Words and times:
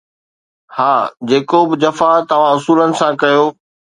ها، 0.77 0.93
جيڪو 1.29 1.59
به 1.69 1.75
جفا 1.83 2.11
توهان 2.29 2.49
اصولن 2.55 2.91
سان 2.99 3.13
ڪيو 3.21 3.43